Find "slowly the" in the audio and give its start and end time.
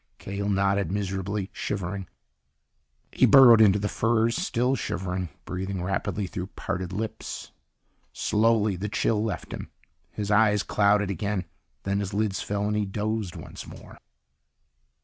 8.11-8.89